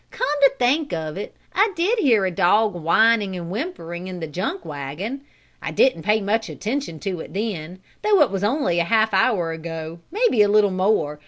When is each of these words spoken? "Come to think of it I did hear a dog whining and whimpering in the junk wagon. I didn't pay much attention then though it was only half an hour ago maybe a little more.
"Come 0.09 0.27
to 0.41 0.51
think 0.57 0.93
of 0.93 1.15
it 1.15 1.35
I 1.53 1.73
did 1.75 1.99
hear 1.99 2.25
a 2.25 2.31
dog 2.31 2.73
whining 2.73 3.35
and 3.37 3.51
whimpering 3.51 4.07
in 4.07 4.19
the 4.19 4.25
junk 4.25 4.65
wagon. 4.65 5.21
I 5.61 5.69
didn't 5.69 6.01
pay 6.01 6.21
much 6.21 6.49
attention 6.49 6.97
then 6.97 7.79
though 8.01 8.21
it 8.23 8.31
was 8.31 8.43
only 8.43 8.79
half 8.79 9.13
an 9.13 9.19
hour 9.19 9.51
ago 9.51 9.99
maybe 10.11 10.41
a 10.41 10.49
little 10.49 10.71
more. 10.71 11.19